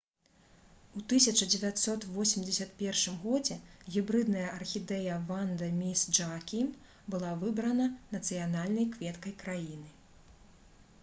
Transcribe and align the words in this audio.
у 0.99 1.01
1981 1.01 3.19
годзе 3.25 3.57
гібрыдная 3.97 4.47
архідэя 4.55 5.19
«ванда 5.29 5.69
міс 5.83 6.07
джаакім» 6.19 6.73
была 7.17 7.31
выбрана 7.45 7.87
нацыянальнай 8.17 8.91
кветкай 8.97 9.33
краіны 9.45 9.89